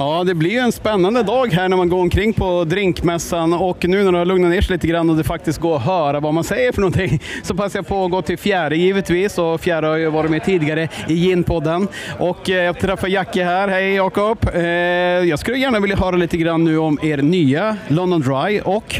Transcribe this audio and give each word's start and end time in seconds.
Ja, 0.00 0.24
det 0.24 0.34
blir 0.34 0.50
ju 0.50 0.58
en 0.58 0.72
spännande 0.72 1.22
dag 1.22 1.52
här 1.52 1.68
när 1.68 1.76
man 1.76 1.88
går 1.88 2.00
omkring 2.00 2.32
på 2.32 2.64
drinkmässan 2.64 3.52
och 3.52 3.88
nu 3.88 4.04
när 4.04 4.12
det 4.12 4.18
har 4.18 4.24
lugnat 4.24 4.50
ner 4.50 4.60
sig 4.60 4.72
lite 4.72 4.86
grann 4.86 5.10
och 5.10 5.16
det 5.16 5.24
faktiskt 5.24 5.58
går 5.58 5.76
att 5.76 5.82
höra 5.82 6.20
vad 6.20 6.34
man 6.34 6.44
säger 6.44 6.72
för 6.72 6.80
någonting 6.80 7.22
så 7.42 7.54
passar 7.54 7.78
jag 7.78 7.86
på 7.86 8.04
att 8.04 8.10
gå 8.10 8.22
till 8.22 8.38
Fjäre 8.38 8.76
givetvis 8.76 9.38
och 9.38 9.60
Fjäre 9.60 9.86
har 9.86 9.96
ju 9.96 10.10
varit 10.10 10.30
med 10.30 10.44
tidigare 10.44 10.88
i 11.08 11.14
Ginpodden 11.14 11.88
och 12.18 12.50
eh, 12.50 12.64
jag 12.64 12.80
träffar 12.80 13.08
Jackie 13.08 13.44
här. 13.44 13.68
Hej 13.68 13.94
Jakob! 13.94 14.38
Eh, 14.54 14.62
jag 14.62 15.38
skulle 15.38 15.58
gärna 15.58 15.80
vilja 15.80 15.96
höra 15.96 16.16
lite 16.16 16.36
grann 16.36 16.64
nu 16.64 16.78
om 16.78 16.98
er 17.02 17.16
nya 17.16 17.76
London 17.88 18.20
Dry 18.20 18.60
och 18.64 18.94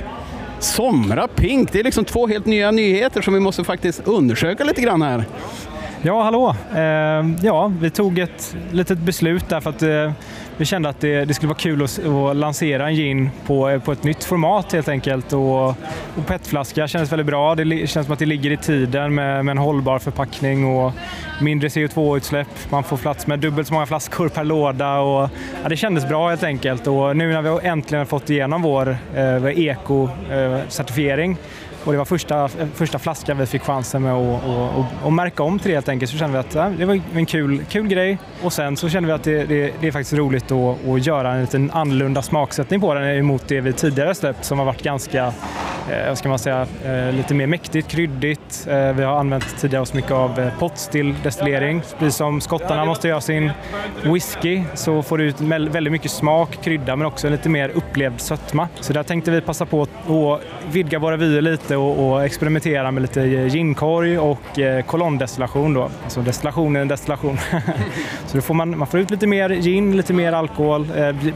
Somra 0.59 1.29
Pink. 1.29 1.73
Det 1.73 1.81
är 1.81 1.85
liksom 1.85 2.05
två 2.05 2.27
helt 2.27 2.47
nya 2.47 2.71
nyheter 2.71 3.23
som 3.23 3.35
vi 3.35 3.41
måste 3.41 3.65
faktiskt 3.65 4.09
undersöka 4.09 4.65
lite 4.65 4.81
grann 4.81 5.03
här. 5.03 5.25
Ja, 6.03 6.23
hallå! 6.23 6.57
Eh, 6.75 7.27
ja, 7.43 7.73
vi 7.81 7.91
tog 7.91 8.19
ett 8.19 8.57
litet 8.73 8.99
beslut 8.99 9.49
där 9.49 9.61
för 9.61 9.71
att 9.71 9.83
vi 10.59 10.65
kände 10.65 10.89
att 10.89 11.01
det, 11.01 11.25
det 11.25 11.35
skulle 11.35 11.49
vara 11.49 11.59
kul 11.59 11.83
att, 11.83 11.99
att, 12.07 12.37
lansera 12.37 12.89
en 12.89 12.95
gin 12.95 13.31
på, 13.47 13.69
eh, 13.69 13.83
på 13.83 13.93
ett 13.93 14.05
nytt 14.05 14.25
format 14.25 14.73
helt 14.73 14.89
enkelt. 14.89 15.33
Och, 15.33 15.69
och 15.69 16.27
petflaska 16.27 16.89
kändes 16.89 17.13
väldigt 17.13 17.27
bra. 17.27 17.55
Det 17.55 17.87
känns 17.87 18.07
som 18.07 18.13
att 18.13 18.19
det 18.19 18.27
ligger 18.27 18.51
i 18.51 18.57
tiden 18.57 19.15
med, 19.15 19.45
med 19.45 19.53
en 19.53 19.59
hållbar 19.59 19.99
förpackning 19.99 20.77
och 20.77 20.93
mindre 21.41 21.69
CO2-utsläpp. 21.69 22.49
Man 22.71 22.85
får 22.85 22.97
plats 22.97 23.27
med 23.27 23.39
dubbelt 23.39 23.69
så 23.69 23.75
många 23.75 23.87
flaskor 23.87 24.29
per 24.29 24.45
låda. 24.45 24.99
Och, 24.99 25.31
ja, 25.63 25.69
det 25.69 25.77
kändes 25.77 26.09
bra 26.09 26.29
helt 26.29 26.45
enkelt. 26.45 26.87
Och 26.87 27.17
nu 27.17 27.33
när 27.33 27.43
vi 27.43 27.69
äntligen 27.69 28.07
fått 28.07 28.31
igenom 28.31 28.63
vår 28.63 28.97
eh, 29.15 29.59
eko-certifiering 29.59 31.31
eh, 31.33 31.37
och 31.89 31.93
det 31.93 31.99
var 31.99 32.05
första, 32.05 32.49
första 32.75 32.99
flaskan 32.99 33.39
vi 33.39 33.47
fick 33.47 33.63
chansen 33.63 34.03
med 34.03 34.13
att 34.13 34.45
och, 34.45 34.79
och, 34.79 34.85
och 35.05 35.13
märka 35.13 35.43
om 35.43 35.59
till 35.59 35.69
det 35.69 35.75
helt 35.75 35.89
enkelt. 35.89 36.11
Så 36.11 36.19
kände 36.19 36.33
vi 36.33 36.39
att 36.39 36.55
ja, 36.55 36.73
det 36.79 36.85
var 36.85 37.01
en 37.15 37.27
kul, 37.27 37.65
kul 37.65 37.89
grej. 37.89 38.19
Och 38.43 38.53
sen 38.53 38.77
så 38.77 38.89
kände 38.89 39.07
vi 39.07 39.13
att 39.13 39.25
det, 39.25 39.45
det, 39.45 39.73
det 39.81 39.87
är 39.87 39.93
faktiskt 39.93 40.13
roligt 40.13 40.53
att, 40.53 40.89
att 40.89 41.07
göra 41.07 41.33
en 41.33 41.41
liten 41.41 41.71
annorlunda 41.71 42.23
smaksättning 42.23 42.81
på 42.81 42.95
den 42.95 43.05
emot 43.05 43.49
det 43.49 43.61
vi 43.61 43.73
tidigare 43.73 44.15
släppt 44.15 44.45
som 44.45 44.59
har 44.59 44.67
varit 44.67 44.83
ganska, 44.83 45.33
Eh, 45.93 46.09
vad 46.09 46.19
ska 46.19 46.29
man 46.29 46.39
säga, 46.39 46.67
eh, 46.85 47.13
lite 47.13 47.35
mer 47.35 47.47
mäktigt, 47.47 47.89
kryddigt. 47.89 48.67
Eh, 48.71 48.93
vi 48.93 49.03
har 49.03 49.19
använt 49.19 49.59
tidigare 49.59 49.83
oss 49.83 49.95
mycket 49.95 50.11
av 50.11 50.51
potstill 50.59 51.15
destillering. 51.23 51.83
Precis 51.99 52.17
som 52.17 52.41
skottarna 52.41 52.85
måste 52.85 53.09
göra 53.09 53.21
sin 53.21 53.51
whisky 54.03 54.63
så 54.75 55.03
får 55.03 55.19
du 55.19 55.25
ut 55.25 55.41
väldigt 55.41 55.93
mycket 55.93 56.11
smak, 56.11 56.59
krydda 56.63 56.97
men 56.97 57.07
också 57.07 57.29
lite 57.29 57.49
mer 57.49 57.69
upplevd 57.69 58.21
sötma. 58.21 58.69
Så 58.81 58.93
där 58.93 59.03
tänkte 59.03 59.31
vi 59.31 59.41
passa 59.41 59.67
på 59.67 59.83
att 59.83 59.91
vidga 60.73 60.99
våra 60.99 61.17
vyer 61.17 61.43
lite 61.43 61.77
och, 61.77 62.25
experimentera 62.25 62.91
med 62.91 63.03
lite 63.03 63.21
ginkorg 63.21 64.19
och 64.19 64.59
kolondestillation. 64.87 65.75
Då. 65.75 65.91
Alltså 66.05 66.21
destillation 66.21 66.77
är 66.77 66.81
en 66.81 66.89
destillation. 66.89 67.39
så 68.27 68.37
då 68.37 68.41
får 68.41 68.55
man, 68.55 68.79
man 68.79 68.87
får 68.87 69.01
ut 69.01 69.11
lite 69.11 69.27
mer 69.27 69.51
gin, 69.51 69.97
lite 69.97 70.13
mer 70.13 70.33
alkohol. 70.33 70.87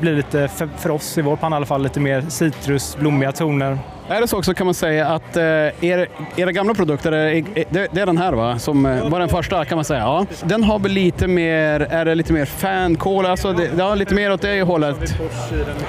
Blir 0.01 0.15
lite, 0.15 0.49
för 0.79 0.91
oss 0.91 1.19
i 1.19 1.23
vår 1.23 1.37
panna 1.37 1.57
i 1.57 1.59
alla 1.59 1.67
fall, 1.67 1.83
lite 1.83 2.01
mer 2.01 2.21
citrus, 2.29 2.97
blommiga 2.97 3.33
toner. 3.33 3.79
Är 4.09 4.21
det 4.21 4.29
så 4.29 4.39
också 4.39 4.55
kan 4.55 4.67
man 4.67 4.75
säga 4.75 5.07
att 5.07 5.37
eh, 5.37 5.43
er, 5.45 6.09
era 6.37 6.53
gamla 6.53 6.75
produkter, 6.75 7.11
det, 7.11 7.89
det 7.93 8.01
är 8.01 8.07
den 8.07 8.19
här 8.19 8.33
va? 8.33 8.59
Som 8.59 8.87
eh, 8.87 9.09
var 9.09 9.21
den 9.21 9.29
första 9.29 9.65
kan 9.65 9.77
man 9.79 9.85
säga. 9.85 10.01
Ja. 10.01 10.27
Den 10.45 10.65
har 10.65 10.79
väl 10.79 10.93
lite 10.93 11.27
mer, 11.27 11.81
är 11.81 12.05
det 12.05 12.15
lite 12.15 12.33
mer 12.33 12.45
fankol, 12.45 13.27
alltså 13.27 13.53
det, 13.53 13.71
ja, 13.79 13.95
lite 13.95 14.15
mer 14.15 14.33
åt 14.33 14.43
det 14.43 14.63
hållet. 14.63 15.15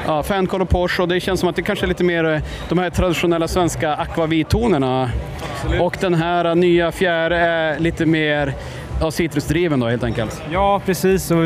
Ja, 0.05 0.23
fankol 0.23 0.61
och 0.61 0.69
Porsche 0.69 1.01
och 1.01 1.07
det 1.07 1.19
känns 1.19 1.39
som 1.39 1.49
att 1.49 1.55
det 1.55 1.61
kanske 1.61 1.85
är 1.85 1.87
lite 1.87 2.03
mer 2.03 2.23
eh, 2.33 2.41
de 2.69 2.77
här 2.77 2.89
traditionella 2.89 3.47
svenska 3.47 3.95
akvavittonerna. 3.95 5.09
Och 5.81 5.97
den 6.01 6.13
här 6.13 6.55
nya 6.55 6.91
fjärde 6.91 7.37
är 7.37 7.79
lite 7.79 8.05
mer 8.05 8.53
ja, 8.99 9.11
citrusdriven 9.11 9.79
då 9.79 9.87
helt 9.87 10.03
enkelt. 10.03 10.41
Ja, 10.51 10.81
precis. 10.85 11.31
Och 11.31 11.43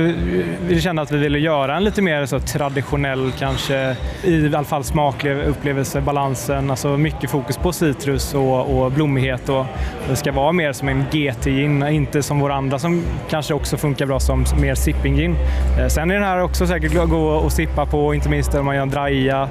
vi 0.68 0.82
kände 0.82 1.02
att 1.02 1.12
vi 1.12 1.18
ville 1.18 1.40
göra 1.40 1.78
en 1.78 1.84
lite 1.84 2.02
mer 2.02 2.26
så 2.26 2.40
traditionell, 2.40 3.32
kanske 3.40 3.96
i 4.24 4.46
alla 4.46 4.64
fall 4.64 4.84
smaklig 4.84 5.38
upplevelse, 5.38 6.02
balansen. 6.02 6.70
Alltså 6.70 6.98
mycket 6.98 7.30
fokus 7.30 7.58
på 7.58 7.72
citrus 7.72 8.34
och, 8.34 8.78
och 8.78 8.92
blommighet. 8.92 9.50
Och 9.50 9.66
det 10.10 10.16
ska 10.16 10.32
vara 10.32 10.52
mer 10.52 10.74
som 10.74 10.88
en 10.88 11.06
GT-gin, 11.12 11.84
inte 11.84 12.24
som 12.24 12.40
våra 12.40 12.56
andra 12.56 12.80
som 12.80 13.04
kanske 13.30 13.54
också 13.54 13.78
funkar 13.78 14.06
bra 14.06 14.20
som 14.20 14.46
mer 14.62 14.76
sipping-gin. 14.76 15.36
Eh, 15.80 15.88
sen 15.88 16.12
är 16.12 16.16
den 16.16 16.24
här 16.24 16.42
också 16.42 16.68
säkert 16.68 16.94
gå 16.94 17.46
att 17.46 17.54
sippa 17.54 17.86
på, 17.86 18.14
inte 18.14 18.30
minst 18.30 18.56
om 18.56 18.66
man 18.66 18.76
gör 18.76 18.82
en 18.82 18.90
draja 18.90 19.50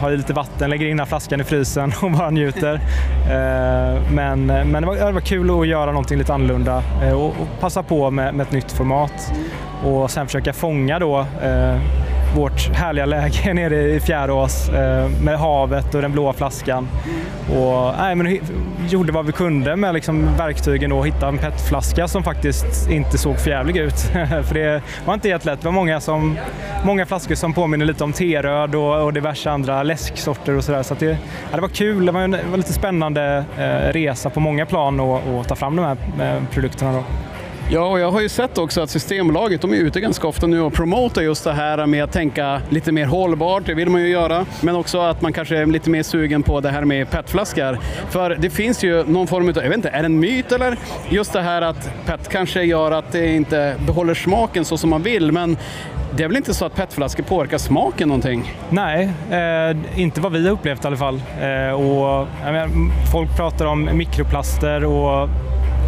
har 0.00 0.10
i 0.10 0.16
lite 0.16 0.32
vatten, 0.32 0.70
lägger 0.70 0.86
in 0.86 1.06
flaskan 1.06 1.40
i 1.40 1.44
frysen 1.44 1.92
och 2.02 2.10
bara 2.10 2.30
njuter. 2.30 2.74
Eh, 2.74 4.12
men, 4.12 4.46
men 4.46 4.72
det, 4.72 4.86
var, 4.86 4.96
det 4.96 5.12
var 5.12 5.20
kul 5.20 5.60
att 5.60 5.66
göra 5.66 5.86
någonting 5.86 6.18
lite 6.18 6.34
annorlunda 6.34 6.82
eh, 7.02 7.12
och, 7.12 7.26
och 7.26 7.60
passa 7.60 7.82
på 7.82 8.10
med, 8.10 8.34
med 8.34 8.46
ett 8.46 8.52
nytt 8.52 8.72
format 8.72 9.32
och 9.84 10.10
sen 10.10 10.26
försöka 10.26 10.52
fånga 10.52 10.98
då 10.98 11.18
eh, 11.20 11.78
vårt 12.34 12.68
härliga 12.74 13.06
läge 13.06 13.54
nere 13.54 13.82
i 13.82 14.00
Fjärås 14.00 14.68
eh, 14.68 15.08
med 15.22 15.38
havet 15.38 15.94
och 15.94 16.02
den 16.02 16.12
blåa 16.12 16.32
flaskan. 16.32 16.88
Och, 17.50 17.92
nej, 17.98 18.14
men, 18.14 18.38
gjorde 18.88 19.12
vad 19.12 19.26
vi 19.26 19.32
kunde 19.32 19.76
med 19.76 19.94
liksom, 19.94 20.36
verktygen 20.36 20.92
och 20.92 21.06
hitta 21.06 21.28
en 21.28 21.38
petflaska 21.38 22.08
som 22.08 22.22
faktiskt 22.22 22.90
inte 22.90 23.18
såg 23.18 23.38
förjävlig 23.38 23.76
ut. 23.76 24.00
För 24.48 24.54
det 24.54 24.82
var 25.04 25.14
inte 25.14 25.28
helt 25.28 25.44
lätt. 25.44 25.60
Det 25.60 25.64
var 25.64 25.72
många, 25.72 26.00
som, 26.00 26.38
många 26.84 27.06
flaskor 27.06 27.34
som 27.34 27.52
påminner 27.52 27.86
lite 27.86 28.04
om 28.04 28.12
teröd 28.12 28.74
och, 28.74 29.04
och 29.04 29.12
diverse 29.12 29.50
andra 29.50 29.82
läsksorter 29.82 30.56
och 30.56 30.64
sådär. 30.64 30.82
Så, 30.82 30.94
så 30.94 31.04
det, 31.04 31.18
ja, 31.50 31.56
det 31.56 31.60
var 31.60 31.68
kul. 31.68 32.06
Det 32.06 32.12
var 32.12 32.20
en 32.20 32.30
det 32.30 32.50
var 32.50 32.56
lite 32.56 32.72
spännande 32.72 33.44
eh, 33.58 33.92
resa 33.92 34.30
på 34.30 34.40
många 34.40 34.66
plan 34.66 35.00
att 35.00 35.48
ta 35.48 35.54
fram 35.54 35.76
de 35.76 35.84
här 35.84 35.96
eh, 36.20 36.42
produkterna. 36.50 36.92
Då. 36.92 37.04
Ja, 37.70 37.86
och 37.86 38.00
jag 38.00 38.10
har 38.10 38.20
ju 38.20 38.28
sett 38.28 38.58
också 38.58 38.80
att 38.80 38.90
Systembolaget 38.90 39.60
de 39.60 39.72
är 39.72 39.76
ute 39.76 40.00
ganska 40.00 40.26
ofta 40.28 40.46
nu 40.46 40.60
och 40.60 40.72
promotar 40.72 41.22
just 41.22 41.44
det 41.44 41.52
här 41.52 41.86
med 41.86 42.04
att 42.04 42.12
tänka 42.12 42.60
lite 42.68 42.92
mer 42.92 43.06
hållbart, 43.06 43.62
det 43.66 43.74
vill 43.74 43.90
man 43.90 44.00
ju 44.00 44.08
göra. 44.08 44.46
Men 44.60 44.76
också 44.76 45.00
att 45.00 45.22
man 45.22 45.32
kanske 45.32 45.58
är 45.58 45.66
lite 45.66 45.90
mer 45.90 46.02
sugen 46.02 46.42
på 46.42 46.60
det 46.60 46.70
här 46.70 46.84
med 46.84 47.10
petflaskor. 47.10 47.78
För 48.10 48.36
det 48.40 48.50
finns 48.50 48.84
ju 48.84 49.04
någon 49.04 49.26
form 49.26 49.48
av, 49.48 49.56
jag 49.56 49.62
vet 49.62 49.76
inte, 49.76 49.88
är 49.88 50.02
det 50.02 50.06
en 50.06 50.20
myt 50.20 50.52
eller? 50.52 50.76
Just 51.08 51.32
det 51.32 51.40
här 51.40 51.62
att 51.62 51.90
pet 52.06 52.28
kanske 52.28 52.62
gör 52.62 52.92
att 52.92 53.12
det 53.12 53.26
inte 53.26 53.74
behåller 53.86 54.14
smaken 54.14 54.64
så 54.64 54.78
som 54.78 54.90
man 54.90 55.02
vill, 55.02 55.32
men 55.32 55.56
det 56.16 56.22
är 56.22 56.28
väl 56.28 56.36
inte 56.36 56.54
så 56.54 56.64
att 56.64 56.74
petflaskor 56.74 57.24
påverkar 57.24 57.58
smaken 57.58 58.08
någonting? 58.08 58.54
Nej, 58.70 59.10
eh, 59.30 60.00
inte 60.00 60.20
vad 60.20 60.32
vi 60.32 60.44
har 60.44 60.52
upplevt 60.52 60.84
i 60.84 60.86
alla 60.86 60.96
fall. 60.96 61.22
Eh, 61.40 61.72
och, 61.72 62.26
menar, 62.44 62.68
folk 63.12 63.36
pratar 63.36 63.66
om 63.66 63.90
mikroplaster 63.92 64.84
och 64.84 65.28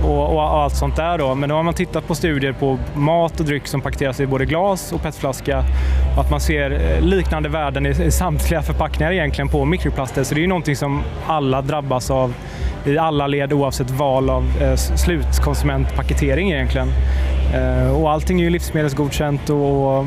och, 0.06 0.34
och, 0.34 0.42
allt 0.42 0.74
sånt 0.74 0.96
där. 0.96 1.18
Då. 1.18 1.34
Men 1.34 1.48
då 1.48 1.54
har 1.54 1.62
man 1.62 1.74
tittat 1.74 2.06
på 2.06 2.14
studier 2.14 2.52
på 2.52 2.78
mat 2.94 3.40
och 3.40 3.46
dryck 3.46 3.66
som 3.66 3.80
paketeras 3.80 4.20
i 4.20 4.26
både 4.26 4.44
glas 4.44 4.92
och 4.92 5.02
petflaska 5.02 5.64
och 6.16 6.22
att 6.22 6.30
man 6.30 6.40
ser 6.40 6.70
eh, 6.70 7.00
liknande 7.00 7.48
värden 7.48 7.86
i, 7.86 7.90
i 7.90 8.10
samtliga 8.10 8.62
förpackningar 8.62 9.12
egentligen 9.12 9.48
på 9.48 9.64
mikroplaster. 9.64 10.24
Så 10.24 10.34
det 10.34 10.40
är 10.40 10.42
ju 10.42 10.48
någonting 10.48 10.76
som 10.76 11.02
alla 11.26 11.62
drabbas 11.62 12.10
av 12.10 12.34
i 12.86 12.98
alla 12.98 13.26
led 13.26 13.52
oavsett 13.52 13.90
val 13.90 14.30
av 14.30 14.44
eh, 14.60 14.76
slutkonsumentpaketering 14.76 16.52
egentligen. 16.52 16.88
Eh, 17.54 18.02
och 18.02 18.10
allting 18.10 18.40
är 18.40 18.44
ju 18.44 18.50
livsmedelsgodkänt 18.50 19.50
och 19.50 20.06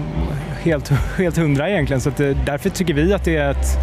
helt, 0.63 0.89
helt 1.17 1.37
hundra 1.37 1.69
egentligen. 1.69 2.01
Så 2.01 2.09
att, 2.09 2.19
eh, 2.19 2.37
därför 2.45 2.69
tycker 2.69 2.93
vi 2.93 3.13
att 3.13 3.23
det 3.23 3.35
är 3.35 3.51
ett, 3.51 3.77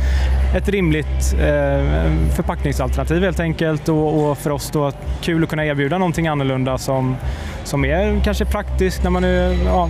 ett 0.54 0.68
rimligt 0.68 1.34
eh, 1.40 2.12
förpackningsalternativ 2.36 3.22
helt 3.22 3.40
enkelt 3.40 3.88
och, 3.88 4.30
och, 4.30 4.38
för 4.38 4.50
oss 4.50 4.70
då 4.70 4.92
kul 5.20 5.42
att 5.42 5.50
kunna 5.50 5.66
erbjuda 5.66 5.98
någonting 5.98 6.28
annorlunda 6.28 6.78
som, 6.78 7.16
som 7.64 7.84
är 7.84 8.20
kanske 8.24 8.44
praktiskt 8.44 9.02
när 9.02 9.10
man 9.10 9.24
är 9.24 9.64
ja, 9.64 9.88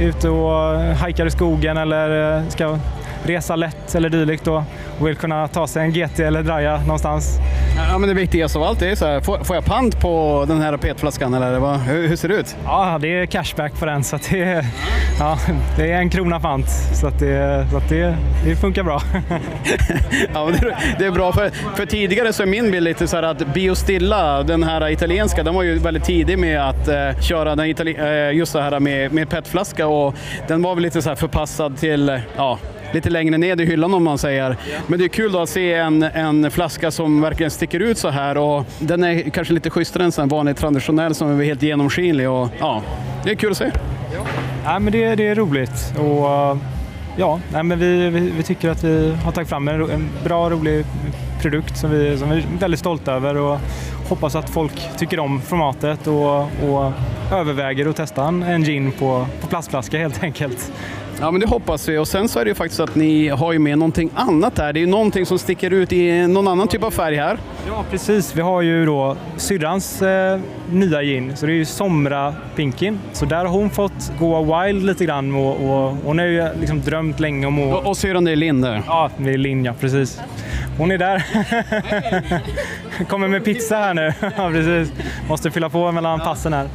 ute 0.00 0.28
och 0.28 0.80
hajkar 0.80 1.26
i 1.26 1.30
skogen 1.30 1.76
eller 1.76 2.38
eh, 2.38 2.48
ska 2.48 2.78
resa 3.24 3.56
lätt 3.56 3.94
eller 3.94 4.08
dylikt 4.08 4.44
då 4.44 4.64
och 4.98 5.06
vill 5.06 5.16
kunna 5.16 5.48
ta 5.48 5.66
sig 5.66 5.82
en 5.82 5.92
GT 5.92 6.20
eller 6.20 6.42
Draja 6.42 6.80
någonstans. 6.80 7.38
Ja, 7.94 7.98
men 7.98 8.08
det 8.08 8.14
viktigaste 8.14 8.58
av 8.58 8.64
allt 8.64 8.82
är 8.82 8.94
så 8.94 9.06
här, 9.06 9.20
får, 9.20 9.44
får 9.44 9.56
jag 9.56 9.64
pant 9.64 10.00
på 10.00 10.44
den 10.48 10.60
här 10.60 10.76
petflaskan 10.76 11.34
eller 11.34 11.58
vad, 11.58 11.80
hur, 11.80 12.08
hur, 12.08 12.16
ser 12.16 12.28
det 12.28 12.34
ut? 12.34 12.56
Ja, 12.64 12.98
det 13.00 13.08
är 13.08 13.26
cashback 13.26 13.78
på 13.78 13.86
den 13.86 14.04
så 14.04 14.18
det, 14.30 14.40
är, 14.40 14.66
ja, 15.18 15.38
det 15.76 15.92
är 15.92 15.98
en 15.98 16.10
krona 16.10 16.40
pant 16.40 16.66
så, 16.92 17.08
det, 17.08 17.66
så 17.70 17.80
det, 17.88 18.16
det 18.44 18.56
funkar 18.56 18.82
bra. 18.82 19.02
ja, 20.34 20.50
det, 20.60 20.76
det, 20.98 21.04
är 21.06 21.10
bra 21.10 21.32
för, 21.32 21.50
för 21.50 21.86
tidigare 21.86 22.32
så 22.32 22.42
är 22.42 22.46
min 22.46 22.70
bild 22.70 22.84
lite 22.84 23.06
så 23.06 23.16
här 23.16 23.22
att 23.22 23.54
Biostilla, 23.54 24.42
den 24.42 24.62
här 24.62 24.90
italienska, 24.90 25.42
den 25.42 25.54
var 25.54 25.62
ju 25.62 25.78
väldigt 25.78 26.04
tidig 26.04 26.38
med 26.38 26.68
att 26.68 26.88
uh, 26.88 27.20
köra 27.20 27.56
den 27.56 27.66
itali 27.66 27.96
uh, 27.98 28.36
just 28.36 28.52
det 28.52 28.62
här 28.62 28.80
med, 28.80 29.12
med 29.12 29.28
petflaska 29.28 29.86
och 29.86 30.14
den 30.48 30.62
var 30.62 30.74
väl 30.74 30.82
lite 30.82 31.02
så 31.02 31.08
här 31.08 31.16
förpassad 31.16 31.76
till 31.76 32.20
ja, 32.36 32.58
lite 32.94 33.10
längre 33.10 33.38
ned 33.38 33.60
i 33.60 33.64
hyllan 33.64 33.94
om 33.94 34.04
man 34.04 34.18
säger. 34.18 34.56
Men 34.86 34.98
det 34.98 35.04
är 35.04 35.08
kul 35.08 35.36
att 35.36 35.48
se 35.48 35.72
en, 35.72 36.02
en 36.02 36.50
flaska 36.50 36.90
som 36.90 37.20
verkligen 37.20 37.50
sticker 37.50 37.80
ut 37.80 37.98
så 37.98 38.08
här. 38.08 38.36
Och 38.36 38.66
den 38.78 39.04
är 39.04 39.30
kanske 39.30 39.54
lite 39.54 39.70
schysstare 39.70 40.04
än 40.04 40.12
en 40.18 40.28
vanlig 40.28 40.56
traditionell 40.56 41.14
som 41.14 41.40
är 41.40 41.44
helt 41.44 41.62
genomskinlig. 41.62 42.30
Och 42.30 42.48
ja, 42.58 42.82
det 43.24 43.30
är 43.30 43.34
kul 43.34 43.50
att 43.50 43.58
se. 43.58 43.70
Ja, 44.64 44.78
men 44.78 44.92
det, 44.92 45.14
det 45.14 45.28
är 45.28 45.34
roligt. 45.34 45.94
Och 45.98 46.58
ja, 47.16 47.40
nej, 47.52 47.62
men 47.62 47.78
vi, 47.78 48.10
vi, 48.10 48.20
vi, 48.36 48.42
tycker 48.42 48.70
att 48.70 48.84
vi 48.84 49.14
har 49.24 49.32
tagit 49.32 49.48
fram 49.48 49.68
en, 49.68 49.90
en 49.90 50.08
bra, 50.24 50.50
rolig 50.50 50.84
produkt 51.44 51.76
som 51.76 51.90
vi, 51.90 52.18
som 52.18 52.30
vi 52.30 52.36
är 52.36 52.44
väldigt 52.58 52.80
stolta 52.80 53.12
över 53.12 53.36
och 53.36 53.58
hoppas 54.08 54.34
att 54.34 54.50
folk 54.50 54.98
tycker 54.98 55.18
om 55.18 55.40
formatet 55.40 56.06
och, 56.06 56.40
och 56.40 56.92
överväger 57.32 57.86
att 57.86 57.96
testa 57.96 58.24
en, 58.24 58.62
gin 58.64 58.92
på, 58.92 59.26
på 59.40 59.46
plastflaska 59.46 59.98
helt 59.98 60.22
enkelt. 60.22 60.72
Ja, 61.20 61.30
men 61.30 61.40
det 61.40 61.46
hoppas 61.46 61.88
vi. 61.88 61.98
Och 61.98 62.08
sen 62.08 62.28
så 62.28 62.38
är 62.38 62.44
det 62.44 62.48
ju 62.48 62.54
faktiskt 62.54 62.80
att 62.80 62.94
ni 62.94 63.28
har 63.28 63.52
ju 63.52 63.58
med 63.58 63.78
någonting 63.78 64.10
annat 64.14 64.54
där. 64.54 64.72
Det 64.72 64.78
är 64.78 64.80
ju 64.80 64.86
någonting 64.86 65.26
som 65.26 65.38
sticker 65.38 65.70
ut 65.70 65.92
i 65.92 66.26
någon 66.26 66.48
annan 66.48 66.68
typ 66.68 66.82
av 66.82 66.90
färg 66.90 67.16
här. 67.16 67.38
Ja, 67.66 67.84
precis. 67.90 68.36
Vi 68.36 68.40
har 68.40 68.62
ju 68.62 68.86
då 68.86 69.16
syrrans 69.36 70.02
eh, 70.02 70.40
nya 70.70 71.02
gin, 71.02 71.36
så 71.36 71.46
det 71.46 71.52
är 71.52 71.56
ju 71.56 71.64
Somra 71.64 72.34
Pinkin. 72.56 72.98
Så 73.12 73.24
där 73.24 73.44
har 73.44 73.48
hon 73.48 73.70
fått 73.70 74.12
gå 74.18 74.60
wild 74.60 74.86
lite 74.86 75.04
grann 75.04 75.34
och, 75.34 75.50
och 75.50 75.96
hon 76.04 76.18
har 76.18 76.26
ju 76.26 76.48
liksom 76.60 76.80
drömt 76.80 77.20
länge 77.20 77.46
om 77.46 77.58
att... 77.58 77.74
Och, 77.74 77.86
och 77.86 77.96
syrran 77.96 78.24
det 78.24 78.32
är 78.32 78.36
Linn 78.36 78.60
där. 78.60 78.82
Ja, 78.86 79.10
det 79.16 79.30
är 79.30 79.38
Linn, 79.38 79.64
ja, 79.64 79.72
precis. 79.80 80.20
Hon 80.78 80.90
är 80.90 80.98
där. 80.98 81.22
Kommer 83.08 83.28
med 83.28 83.44
pizza 83.44 83.76
här 83.76 83.94
nu. 83.94 84.12
ja, 84.36 84.50
precis. 84.50 84.92
Måste 85.28 85.50
fylla 85.50 85.68
på 85.68 85.92
mellan 85.92 86.20
passen 86.20 86.52
här. 86.52 86.68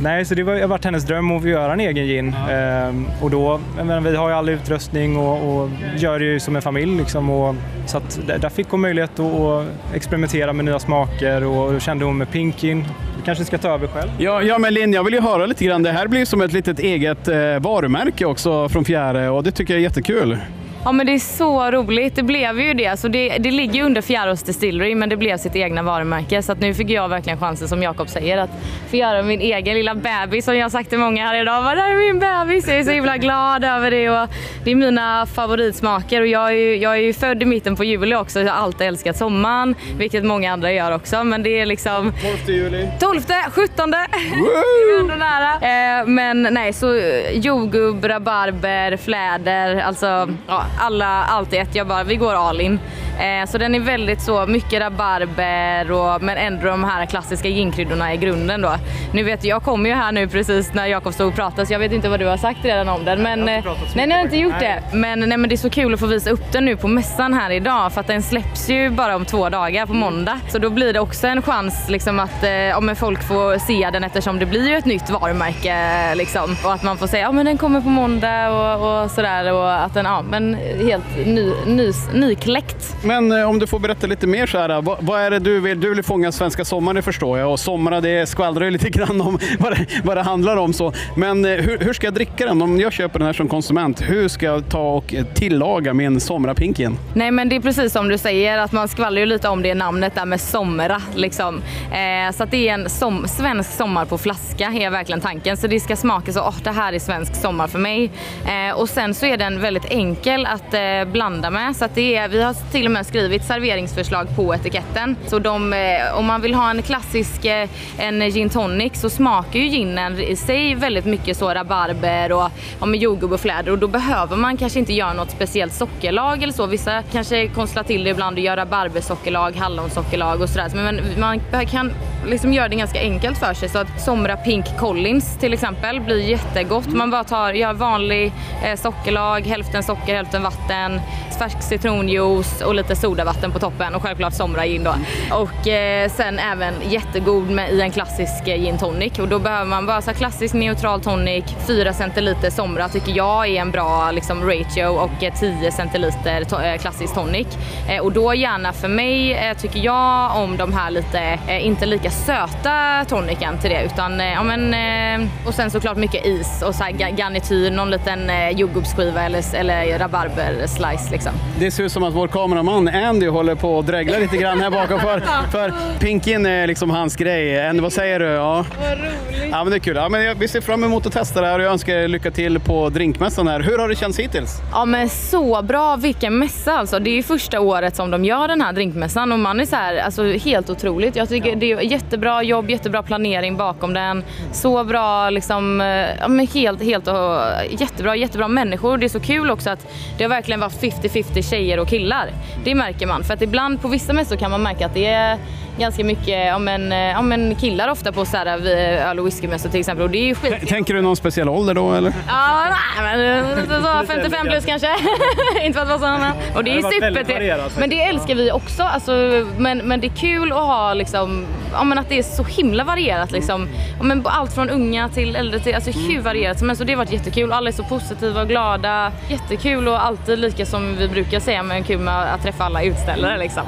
Nej, 0.00 0.24
så 0.24 0.34
det 0.34 0.42
har 0.42 0.66
varit 0.66 0.84
hennes 0.84 1.04
dröm 1.04 1.32
att 1.32 1.44
göra 1.44 1.72
en 1.72 1.80
egen 1.80 2.06
gin. 2.06 2.34
Ehm, 2.50 3.06
och 3.22 3.30
då, 3.30 3.60
vi 4.02 4.16
har 4.16 4.28
ju 4.28 4.34
all 4.34 4.48
utrustning 4.48 5.16
och, 5.16 5.62
och 5.62 5.70
gör 5.96 6.18
det 6.18 6.24
ju 6.24 6.40
som 6.40 6.56
en 6.56 6.62
familj. 6.62 6.98
Liksom, 6.98 7.30
och, 7.30 7.54
så 7.86 7.96
att 7.96 8.20
där 8.26 8.48
fick 8.48 8.68
hon 8.68 8.80
möjlighet 8.80 9.20
att, 9.20 9.66
experimentera 9.94 10.52
med 10.52 10.64
nya 10.64 10.78
smaker 10.78 11.44
och 11.44 11.72
då 11.72 11.80
kände 11.80 12.04
hon 12.04 12.18
med 12.18 12.30
Pinkin. 12.30 12.84
Du 13.16 13.22
kanske 13.24 13.44
ska 13.44 13.58
ta 13.58 13.68
över 13.68 13.86
själv? 13.86 14.10
Ja, 14.18 14.42
ja, 14.42 14.58
men 14.58 14.74
Linn, 14.74 14.92
jag 14.92 15.04
vill 15.04 15.14
ju 15.14 15.20
höra 15.20 15.46
lite 15.46 15.64
grann. 15.64 15.82
Det 15.82 15.92
här 15.92 16.08
blir 16.08 16.24
som 16.24 16.40
ett 16.40 16.52
litet 16.52 16.78
eget 16.78 17.28
eh, 17.28 17.58
varumärke 17.60 18.24
också 18.24 18.68
från 18.68 18.84
Fjäre 18.84 19.30
och 19.30 19.42
det 19.42 19.50
tycker 19.50 19.74
jag 19.74 19.78
är 19.78 19.82
jättekul. 19.82 20.38
Ja 20.84 20.92
men 20.92 21.06
det 21.06 21.12
är 21.12 21.18
så 21.18 21.70
roligt. 21.70 22.16
Det 22.16 22.22
blev 22.22 22.60
ju 22.60 22.74
det. 22.74 22.86
Alltså 22.86 23.08
det, 23.08 23.38
det 23.38 23.50
ligger 23.50 23.74
ju 23.74 23.82
under 23.82 24.02
Fjärås 24.02 24.42
Distillery 24.42 24.94
men 24.94 25.08
det 25.08 25.16
blev 25.16 25.36
sitt 25.36 25.56
egna 25.56 25.82
varumärke. 25.82 26.42
Så 26.42 26.52
att 26.52 26.60
nu 26.60 26.74
fick 26.74 26.90
jag 26.90 27.08
verkligen 27.08 27.38
chansen 27.38 27.68
som 27.68 27.82
Jakob 27.82 28.08
säger 28.08 28.38
att 28.38 28.50
få 28.90 28.96
göra 28.96 29.22
min 29.22 29.40
egen 29.40 29.74
lilla 29.74 29.94
bebis 29.94 30.44
som 30.44 30.56
jag 30.56 30.64
har 30.64 30.70
sagt 30.70 30.88
till 30.88 30.98
många 30.98 31.26
här 31.26 31.42
idag. 31.42 31.62
Vad 31.62 31.76
det 31.76 31.80
här 31.80 31.92
är 31.92 32.12
min 32.12 32.18
bebis. 32.18 32.68
Jag 32.68 32.78
är 32.78 32.84
så 32.84 32.90
himla 32.90 33.16
glad 33.16 33.64
över 33.64 33.90
det 33.90 34.10
och 34.10 34.28
det 34.64 34.70
är 34.70 34.74
mina 34.74 35.26
favoritsmaker 35.26 36.20
och 36.20 36.26
jag 36.26 36.48
är 36.48 36.52
ju, 36.52 36.76
jag 36.76 36.92
är 36.92 37.00
ju 37.02 37.12
född 37.12 37.42
i 37.42 37.46
mitten 37.46 37.76
på 37.76 37.84
juli 37.84 38.16
också. 38.16 38.40
Jag 38.40 38.52
har 38.52 38.62
alltid 38.62 38.86
älskat 38.86 39.16
sommaren, 39.16 39.74
vilket 39.96 40.24
många 40.24 40.52
andra 40.52 40.72
gör 40.72 40.92
också. 40.92 41.24
Men 41.24 41.42
det 41.42 41.60
är 41.60 41.66
liksom 41.66 42.12
12 42.46 42.56
juli. 42.56 42.88
12, 43.00 43.20
17. 43.50 43.90
det 43.90 43.96
är 43.96 45.00
ändå 45.00 45.14
nära. 45.14 45.52
Eh, 45.54 46.06
men 46.06 46.42
nej, 46.42 46.72
så 46.72 47.00
jordgubb, 47.32 48.04
rabarber, 48.04 48.96
fläder, 48.96 49.76
alltså 49.80 50.28
ja, 50.46 50.64
alla, 50.78 51.24
allt 51.24 51.52
i 51.52 51.56
ett. 51.56 51.74
Jag 51.74 51.86
bara, 51.86 52.04
vi 52.04 52.16
går 52.16 52.34
all 52.34 52.60
in. 52.60 52.78
Eh, 53.18 53.46
så 53.46 53.58
den 53.58 53.74
är 53.74 53.80
väldigt 53.80 54.20
så, 54.20 54.46
mycket 54.46 54.80
rabarber 54.80 55.90
och, 55.90 56.22
men 56.22 56.36
ändå 56.36 56.66
de 56.66 56.84
här 56.84 57.06
klassiska 57.06 57.48
ginkryddorna 57.48 58.14
i 58.14 58.16
grunden 58.16 58.60
då. 58.60 58.74
Nu 59.12 59.22
vet 59.22 59.44
jag, 59.44 59.56
jag 59.56 59.62
kommer 59.62 59.90
ju 59.90 59.96
här 59.96 60.12
nu 60.12 60.28
precis 60.28 60.74
när 60.74 60.86
Jakob 60.86 61.14
stod 61.14 61.28
och 61.28 61.34
pratade 61.34 61.66
så 61.66 61.72
jag 61.72 61.78
vet 61.78 61.92
inte 61.92 62.08
vad 62.08 62.20
du 62.20 62.26
har 62.26 62.36
sagt 62.36 62.64
redan 62.64 62.88
om 62.88 63.04
den. 63.04 63.22
Men, 63.22 63.48
Jag 63.48 63.62
har 63.62 63.70
eh, 63.70 63.76
nej, 63.94 64.06
ni 64.06 64.14
har 64.14 64.22
inte 64.22 64.36
gjort 64.36 64.60
den. 64.60 64.82
det. 64.90 64.96
Men, 64.96 65.20
nej, 65.20 65.38
men 65.38 65.48
det 65.48 65.54
är 65.54 65.56
så 65.56 65.70
kul 65.70 65.94
att 65.94 66.00
få 66.00 66.06
visa 66.06 66.30
upp 66.30 66.52
den 66.52 66.64
nu 66.64 66.76
på 66.76 66.88
mässan 66.88 67.34
här 67.34 67.50
idag 67.50 67.92
för 67.92 68.00
att 68.00 68.06
den 68.06 68.22
släpps 68.22 68.70
ju 68.70 68.90
bara 68.90 69.16
om 69.16 69.24
två 69.24 69.48
dagar 69.48 69.86
på 69.86 69.94
måndag. 69.94 70.40
Så 70.48 70.58
då 70.58 70.70
blir 70.70 70.92
det 70.92 71.00
också 71.00 71.26
en 71.26 71.42
chans 71.42 71.88
liksom 71.88 72.20
att 72.20 72.44
eh, 72.44 72.78
om 72.78 72.96
folk 72.96 73.22
får 73.22 73.58
se 73.58 73.90
den 73.92 74.04
eftersom 74.04 74.38
det 74.38 74.46
blir 74.46 74.68
ju 74.68 74.76
ett 74.76 74.84
nytt 74.84 75.10
varumärke 75.10 76.14
liksom. 76.14 76.56
Och 76.64 76.72
att 76.72 76.82
man 76.82 76.98
får 76.98 77.06
säga 77.06 77.22
ja 77.22 77.32
men 77.32 77.46
den 77.46 77.58
kommer 77.58 77.80
på 77.80 77.88
måndag 77.88 78.50
och, 78.50 79.02
och 79.02 79.10
sådär 79.10 79.52
och 79.52 79.84
att 79.84 79.94
den, 79.94 80.04
ja 80.04 80.22
men 80.22 80.56
helt 80.86 81.26
ny, 81.26 81.52
ny, 81.66 81.92
nykläckt. 82.14 82.96
Men 83.04 83.32
eh, 83.32 83.48
om 83.48 83.58
du 83.58 83.66
får 83.66 83.78
berätta 83.78 84.06
lite 84.06 84.26
mer 84.26 84.46
så 84.46 84.58
här, 84.58 84.82
vad, 84.82 84.98
vad 85.00 85.20
är 85.20 85.30
det 85.30 85.38
du 85.38 85.60
vill? 85.60 85.80
Du 85.80 85.94
vill 85.94 86.02
fånga 86.02 86.32
svenska 86.32 86.64
sommaren, 86.64 86.96
det 86.96 87.02
förstår 87.02 87.38
jag. 87.38 87.52
Och 87.52 87.60
somra, 87.60 88.00
det 88.00 88.28
skvallrar 88.28 88.64
ju 88.64 88.70
lite 88.70 88.90
grann 88.90 89.20
om 89.20 89.38
vad 89.58 89.72
det, 89.72 89.86
vad 90.04 90.16
det 90.16 90.22
handlar 90.22 90.56
om. 90.56 90.72
Så. 90.72 90.92
Men 91.16 91.44
eh, 91.44 91.50
hur, 91.50 91.78
hur 91.78 91.92
ska 91.92 92.06
jag 92.06 92.14
dricka 92.14 92.46
den? 92.46 92.62
Om 92.62 92.80
jag 92.80 92.92
köper 92.92 93.18
den 93.18 93.26
här 93.26 93.32
som 93.32 93.48
konsument, 93.48 94.02
hur 94.02 94.28
ska 94.28 94.46
jag 94.46 94.68
ta 94.68 94.94
och 94.94 95.14
eh, 95.14 95.24
tillaga 95.24 95.94
min 95.94 96.20
somrapinken? 96.20 96.98
Nej 97.14 97.30
men 97.30 97.48
det 97.48 97.56
är 97.56 97.60
precis 97.60 97.92
som 97.92 98.08
du 98.08 98.18
säger 98.18 98.58
att 98.58 98.72
man 98.72 98.88
skvallrar 98.88 99.20
ju 99.20 99.26
lite 99.26 99.48
om 99.48 99.62
det 99.62 99.74
namnet 99.74 100.14
där 100.14 100.24
med 100.24 100.40
somra 100.40 101.02
liksom. 101.14 101.62
Eh, 101.92 102.32
så 102.32 102.42
att 102.42 102.50
det 102.50 102.68
är 102.68 102.74
en 102.74 102.90
som, 102.90 103.28
svensk 103.28 103.70
sommar 103.70 104.04
på 104.04 104.18
flaska 104.18 104.64
är 104.64 104.90
verkligen 104.90 105.20
tanken. 105.20 105.56
Så 105.56 105.66
det 105.66 105.80
ska 105.80 105.96
smaka 105.96 106.32
så, 106.32 106.40
åh 106.40 106.54
det 106.64 106.70
här 106.70 106.92
är 106.92 106.98
svensk 106.98 107.34
sommar 107.34 107.66
för 107.66 107.78
mig. 107.78 108.10
Eh, 108.46 108.78
och 108.78 108.88
sen 108.88 109.14
så 109.14 109.26
är 109.26 109.36
den 109.36 109.60
väldigt 109.60 109.84
enkel 109.90 110.46
att 110.54 110.74
eh, 110.74 111.12
blanda 111.12 111.50
med. 111.50 111.76
Så 111.76 111.84
att 111.84 111.94
det 111.94 112.16
är, 112.16 112.28
vi 112.28 112.42
har 112.42 112.54
till 112.72 112.86
och 112.86 112.92
med 112.92 113.06
skrivit 113.06 113.44
serveringsförslag 113.44 114.36
på 114.36 114.54
etiketten. 114.54 115.16
Så 115.26 115.38
de, 115.38 115.72
eh, 115.72 116.18
om 116.18 116.26
man 116.26 116.40
vill 116.40 116.54
ha 116.54 116.70
en 116.70 116.82
klassisk 116.82 117.44
eh, 117.44 117.68
en 117.98 118.20
gin 118.20 118.50
tonic 118.50 119.00
så 119.00 119.10
smakar 119.10 119.60
ju 119.60 119.66
ginen 119.66 120.20
i 120.20 120.36
sig 120.36 120.74
väldigt 120.74 121.04
mycket 121.04 121.36
så 121.36 121.54
rabarber 121.54 122.32
och 122.32 122.50
ja, 122.80 122.86
med 122.86 123.00
jordgubb 123.00 123.32
och 123.32 123.40
fläder 123.40 123.72
och 123.72 123.78
då 123.78 123.88
behöver 123.88 124.36
man 124.36 124.56
kanske 124.56 124.78
inte 124.78 124.92
göra 124.92 125.12
något 125.12 125.30
speciellt 125.30 125.72
sockerlag 125.72 126.42
eller 126.42 126.52
så. 126.52 126.66
Vissa 126.66 127.02
kanske 127.12 127.48
konstlar 127.48 127.82
till 127.82 128.04
det 128.04 128.10
ibland 128.10 128.36
och 128.36 128.44
gör 128.44 128.56
rabarbersockerlag, 128.56 129.56
hallonsockerlag 129.56 130.40
och 130.40 130.48
sådär. 130.48 130.70
Men 130.74 131.00
man 131.18 131.40
kan 131.70 131.90
liksom 132.26 132.52
göra 132.52 132.68
det 132.68 132.76
ganska 132.76 133.00
enkelt 133.00 133.38
för 133.38 133.54
sig 133.54 133.68
så 133.68 133.78
att 133.78 134.00
Somra 134.00 134.36
Pink 134.36 134.66
Collins 134.78 135.38
till 135.38 135.52
exempel 135.52 136.00
blir 136.00 136.20
jättegott. 136.28 136.86
Man 136.86 137.10
bara 137.10 137.24
tar, 137.24 137.52
gör 137.52 137.72
vanlig 137.72 138.32
eh, 138.64 138.76
sockerlag, 138.76 139.40
hälften 139.46 139.82
socker, 139.82 140.14
hälften 140.14 140.42
vatten, 140.42 141.00
färsk 141.38 141.62
citronjuice 141.62 142.60
och 142.62 142.74
lite 142.74 142.96
sodavatten 142.96 143.52
på 143.52 143.58
toppen 143.58 143.94
och 143.94 144.02
självklart 144.02 144.34
Somra 144.34 144.66
gin 144.66 144.84
då. 144.84 144.94
Och 145.36 145.68
eh, 145.68 146.10
sen 146.10 146.38
även 146.38 146.74
jättegod 146.88 147.50
med, 147.50 147.70
i 147.72 147.80
en 147.80 147.90
klassisk 147.90 148.48
eh, 148.48 148.56
gin 148.56 148.78
tonic 148.78 149.18
och 149.18 149.28
då 149.28 149.38
behöver 149.38 149.64
man 149.64 149.86
bara 149.86 150.02
så 150.02 150.12
klassisk 150.12 150.54
neutral 150.54 151.00
tonic, 151.00 151.44
4 151.66 151.92
centiliter 151.92 152.50
Somra 152.50 152.88
tycker 152.88 153.12
jag 153.16 153.46
är 153.48 153.60
en 153.60 153.70
bra 153.70 154.10
liksom, 154.10 154.44
ratio 154.50 154.86
och 154.86 155.22
eh, 155.24 155.34
10 155.34 155.72
centiliter 155.72 156.40
to- 156.44 156.72
eh, 156.72 156.78
klassisk 156.78 157.14
tonic. 157.14 157.46
Eh, 157.88 158.02
och 158.02 158.12
då 158.12 158.34
gärna 158.34 158.72
för 158.72 158.88
mig 158.88 159.32
eh, 159.34 159.56
tycker 159.56 159.80
jag 159.80 160.36
om 160.36 160.56
de 160.56 160.72
här 160.72 160.90
lite, 160.90 161.18
eh, 161.48 161.66
inte 161.66 161.86
lika 161.86 162.10
söta 162.14 163.04
tonicen 163.08 163.58
till 163.58 163.70
det 163.70 163.82
utan 163.84 164.20
eh, 164.20 164.32
ja, 164.32 164.42
men, 164.42 164.74
eh, 165.22 165.28
och 165.46 165.54
sen 165.54 165.70
såklart 165.70 165.96
mycket 165.96 166.26
is 166.26 166.62
och 166.62 166.74
så 166.74 166.84
garnityr, 167.16 167.70
någon 167.70 167.90
liten 167.90 168.30
eh, 168.30 168.50
jordgubbsskiva 168.50 169.22
eller, 169.22 169.54
eller 169.54 169.98
rabarberslice 169.98 171.10
liksom. 171.12 171.32
Det 171.58 171.70
ser 171.70 171.84
ut 171.84 171.92
som 171.92 172.02
att 172.02 172.14
vår 172.14 172.28
kameraman 172.28 172.88
Andy 172.88 173.28
håller 173.28 173.54
på 173.54 173.78
att 173.78 173.86
dregla 173.86 174.18
lite 174.18 174.36
grann 174.36 174.60
här 174.60 174.70
bakom 174.70 175.00
för, 175.00 175.22
för 175.50 175.72
pinken 176.00 176.46
är 176.46 176.66
liksom 176.66 176.90
hans 176.90 177.16
grej. 177.16 177.68
Andy, 177.68 177.80
vad 177.82 177.92
säger 177.92 178.20
du? 178.20 178.26
Ja. 178.26 178.64
Vad 178.80 178.98
roligt! 178.98 179.48
Ja, 179.50 179.64
men 179.64 179.70
det 179.70 179.76
är 179.76 179.80
kul. 179.80 179.96
Ja, 179.96 180.08
men 180.08 180.24
jag- 180.24 180.34
vi 180.34 180.48
ser 180.48 180.60
fram 180.60 180.84
emot 180.84 181.06
att 181.06 181.12
testa 181.12 181.40
det 181.40 181.46
här 181.46 181.58
och 181.58 181.64
jag 181.64 181.72
önskar 181.72 181.94
er 181.94 182.08
lycka 182.08 182.30
till 182.30 182.60
på 182.60 182.88
drinkmässan 182.88 183.48
här. 183.48 183.60
Hur 183.60 183.78
har 183.78 183.88
det 183.88 183.96
känts 183.96 184.18
hittills? 184.18 184.56
Ja 184.72 184.84
men 184.84 185.08
så 185.08 185.62
bra, 185.62 185.96
vilken 185.96 186.38
mässa 186.38 186.72
alltså. 186.72 186.98
Det 186.98 187.10
är 187.10 187.14
ju 187.14 187.22
första 187.22 187.60
året 187.60 187.96
som 187.96 188.10
de 188.10 188.24
gör 188.24 188.48
den 188.48 188.60
här 188.60 188.72
drinkmässan 188.72 189.32
och 189.32 189.38
man 189.38 189.60
är 189.60 189.64
så 189.64 189.76
här, 189.76 189.96
alltså 189.96 190.24
helt 190.32 190.70
otroligt. 190.70 191.16
Jag 191.16 191.28
tycker 191.28 191.56
det 191.56 191.72
är 191.72 191.80
jättebra 191.94 192.42
jobb, 192.42 192.70
jättebra 192.70 193.02
planering 193.02 193.56
bakom 193.56 193.94
den. 193.94 194.24
Så 194.52 194.84
bra 194.84 195.30
liksom, 195.30 195.80
eh, 195.80 195.86
ja 196.20 196.28
men 196.28 196.46
helt, 196.46 196.82
helt 196.82 197.08
och, 197.08 197.40
jättebra, 197.70 198.16
jättebra 198.16 198.48
människor. 198.48 198.98
Det 198.98 199.06
är 199.06 199.08
så 199.08 199.20
kul 199.20 199.50
också 199.50 199.70
att 199.70 199.86
det 200.18 200.24
har 200.24 200.28
verkligen 200.28 200.60
varit 200.60 200.80
50-50 200.80 201.50
tjejer 201.50 201.78
och 201.78 201.88
killar. 201.88 202.30
Det 202.64 202.74
märker 202.74 203.06
man, 203.06 203.24
för 203.24 203.34
att 203.34 203.42
ibland 203.42 203.82
på 203.82 203.88
vissa 203.88 204.12
mässor 204.12 204.36
kan 204.36 204.50
man 204.50 204.62
märka 204.62 204.86
att 204.86 204.94
det 204.94 205.06
är 205.06 205.38
ganska 205.78 206.04
mycket 206.04 206.46
ja, 206.46 206.58
men, 206.58 206.92
eh, 206.92 206.98
ja, 206.98 207.22
men 207.22 207.54
killar 207.54 207.88
ofta 207.88 208.12
på 208.12 208.24
så 208.24 208.36
här, 208.36 208.58
vi- 208.58 208.72
öl 208.74 209.18
och 209.18 209.26
whiskymässor 209.26 209.70
till 209.70 209.80
exempel 209.80 210.04
och 210.04 210.10
det 210.10 210.18
är 210.18 210.26
ju 210.26 210.34
skit 210.34 210.68
Tänker 210.68 210.94
du 210.94 211.00
någon 211.02 211.16
speciell 211.16 211.48
ålder 211.48 211.74
då 211.74 211.92
eller? 211.92 212.12
Ja, 212.28 212.64
nej, 213.02 213.16
men 213.18 213.66
så- 213.66 213.82
så 213.82 214.06
55 214.06 214.46
plus 214.46 214.64
kanske. 214.66 214.88
inte 215.64 215.74
för 215.78 215.82
att 215.82 215.88
vara 215.88 215.98
sådana. 215.98 216.32
Och 216.54 216.64
det 216.64 216.70
är 216.70 216.74
Det 216.74 216.82
har 216.82 216.82
varit 216.82 217.02
väldigt 217.02 217.26
super 217.26 217.34
varierat 217.40 217.72
Men 217.78 217.90
det 217.90 218.02
älskar 218.02 218.34
vi 218.34 218.52
också. 218.52 218.82
Alltså, 218.82 219.12
men, 219.58 219.78
men 219.78 220.00
det 220.00 220.06
är 220.06 220.16
kul 220.16 220.52
att 220.52 220.58
ha 220.58 220.94
liksom, 220.94 221.46
ja, 221.72 221.84
men 221.84 221.98
att 221.98 222.08
det 222.08 222.18
är 222.18 222.22
så 222.22 222.44
himla 222.44 222.84
varierat. 222.84 223.30
Liksom. 223.30 223.68
Ja, 223.98 224.04
men 224.04 224.22
allt 224.26 224.54
från 224.54 224.70
unga 224.70 225.08
till 225.08 225.36
äldre 225.36 225.60
till 225.60 225.74
alltså, 225.74 225.90
hur 225.90 226.20
varierat 226.20 226.58
som 226.58 226.68
helst. 226.68 226.86
Det 226.86 226.92
har 226.92 226.98
varit 226.98 227.12
jättekul. 227.12 227.52
Alla 227.52 227.68
är 227.68 227.72
så 227.72 227.82
positiva 227.84 228.40
och 228.42 228.48
glada. 228.48 229.12
Jättekul 229.28 229.88
och 229.88 230.04
alltid 230.06 230.38
lika 230.38 230.66
som 230.66 230.96
vi 230.96 231.08
brukar 231.08 231.40
säga, 231.40 231.62
men 231.62 231.84
kul 231.84 231.98
med 231.98 232.34
att 232.34 232.42
träffa 232.42 232.64
alla 232.64 232.82
utställare. 232.82 233.38
Liksom. 233.38 233.62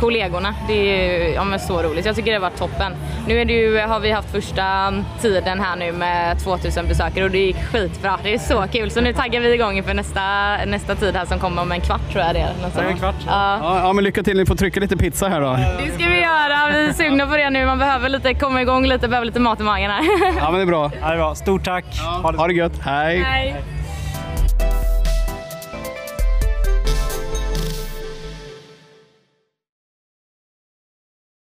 Kollegorna, 0.00 0.54
det 0.68 0.72
är 0.74 1.28
ju 1.28 1.34
ja, 1.34 1.44
men 1.44 1.60
så 1.60 1.82
roligt. 1.82 2.06
Jag 2.06 2.16
tycker 2.16 2.30
det 2.30 2.36
har 2.36 2.50
varit 2.50 2.58
toppen. 2.58 2.92
Nu 3.28 3.40
är 3.40 3.44
det 3.44 3.52
ju, 3.52 3.80
har 3.80 4.00
vi 4.00 4.10
haft 4.10 4.30
första 4.30 4.92
tiden 5.20 5.60
här 5.60 5.76
nu 5.76 5.92
med 5.92 6.38
2000 6.44 6.88
besökare 6.88 7.24
och 7.24 7.30
det 7.30 7.38
gick 7.38 7.64
skitbra. 7.72 8.18
Det 8.22 8.34
är 8.34 8.38
så 8.38 8.64
kul. 8.72 8.90
Så 8.90 9.00
nu 9.00 9.12
taggar 9.12 9.40
vi 9.40 9.54
igång 9.54 9.76
inför 9.76 9.94
nästa, 9.94 10.56
nästa 10.66 10.94
tid 10.94 11.16
här 11.16 11.24
som 11.24 11.38
kommer 11.38 11.62
om 11.62 11.72
en 11.72 11.80
kvart 11.80 12.12
tror 12.12 12.24
jag 12.24 12.34
det 12.34 12.40
är. 12.40 12.52
Ja, 12.76 12.82
en 12.82 12.96
kvart. 12.96 13.14
Ja. 13.26 13.58
Ja, 13.62 13.80
ja, 13.80 13.92
men 13.92 14.04
lycka 14.04 14.22
till. 14.22 14.36
Ni 14.36 14.46
får 14.46 14.54
trycka 14.56 14.80
lite 14.80 14.96
pizza 14.96 15.28
här 15.28 15.40
då. 15.40 15.52
Det 15.84 15.92
ska 15.92 16.04
vi 16.08 16.20
göra. 16.20 16.70
Vi 16.72 16.86
är 16.86 16.92
sugna 16.92 17.26
på 17.26 17.36
det 17.36 17.50
nu. 17.50 17.66
Man 17.66 17.78
behöver 17.78 18.08
lite 18.08 18.34
komma 18.34 18.62
igång 18.62 18.86
lite, 18.86 19.08
behöver 19.08 19.26
lite 19.26 19.40
mat 19.40 19.60
i 19.60 19.62
magen 19.62 19.90
här. 19.90 20.04
Ja, 20.38 20.50
men 20.50 20.54
det 20.54 20.62
är 20.62 20.66
bra. 20.66 20.90
Ja, 21.00 21.06
det 21.08 21.12
är 21.12 21.16
bra. 21.16 21.34
Stort 21.34 21.64
tack. 21.64 21.84
Ha 22.22 22.32
det 22.32 22.38
Ha 22.38 22.46
det 22.46 22.54
gött. 22.54 22.82
Hej! 22.84 23.18
Hej. 23.18 23.56